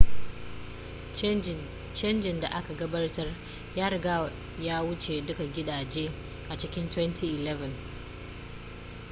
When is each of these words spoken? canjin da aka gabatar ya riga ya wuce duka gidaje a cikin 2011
canjin 1.93 2.39
da 2.41 2.47
aka 2.49 2.73
gabatar 2.73 3.27
ya 3.75 3.89
riga 3.89 4.31
ya 4.59 4.81
wuce 4.83 5.21
duka 5.25 5.43
gidaje 5.45 6.11
a 6.49 6.57
cikin 6.57 6.87
2011 6.89 7.69